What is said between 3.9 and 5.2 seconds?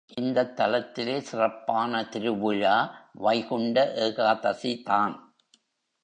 ஏகாதசிதான்.